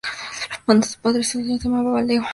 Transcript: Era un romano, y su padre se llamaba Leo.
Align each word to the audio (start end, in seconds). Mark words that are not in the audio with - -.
Era 0.03 0.15
un 0.15 0.59
romano, 0.67 0.81
y 0.81 0.89
su 0.91 0.99
padre 0.99 1.23
se 1.23 1.43
llamaba 1.59 2.01
Leo. 2.01 2.23